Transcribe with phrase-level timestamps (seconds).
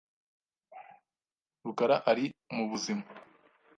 [1.63, 3.03] rukara ari mubuzima.